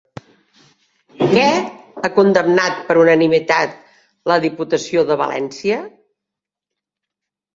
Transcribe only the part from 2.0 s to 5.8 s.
ha condemnat per unanimitat la Diputació de València?